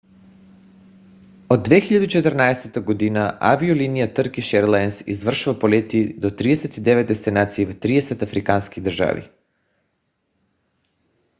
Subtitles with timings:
[1.49, 3.37] от 2014 г.
[3.39, 9.29] авиолония търкиш еърлайнс извършва полети до 39 дестинации в 30 африкански държави